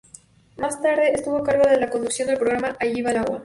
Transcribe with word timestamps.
Más 0.57 0.81
tarde 0.81 1.11
estuvo 1.13 1.37
a 1.37 1.43
cargo 1.43 1.69
de 1.69 1.79
la 1.79 1.91
conducción 1.91 2.27
del 2.27 2.39
programa 2.39 2.75
"Ahí 2.79 3.03
va 3.03 3.11
el 3.11 3.17
agua". 3.17 3.39